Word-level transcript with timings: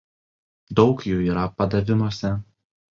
Daug 0.79 1.05
jų 1.11 1.21
yra 1.29 1.47
padavimuose. 1.61 2.37